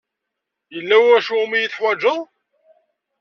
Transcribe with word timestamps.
Yella 0.73 0.97
wacu 1.03 1.33
umi 1.43 1.55
iyi-teḥwajed? 1.57 2.19